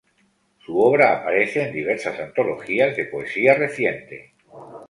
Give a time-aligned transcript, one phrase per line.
[0.65, 4.33] Su obra aparece en diversas antologías de poesía reciente.